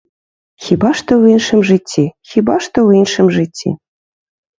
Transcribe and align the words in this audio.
Хіба 0.67 0.89
што 1.01 1.11
ў 1.17 1.25
іншым 1.35 1.59
жыцці, 1.69 2.05
хіба 2.29 2.55
што 2.69 2.73
ў 2.73 2.89
іншым 3.03 3.27
жыцці. 3.37 3.75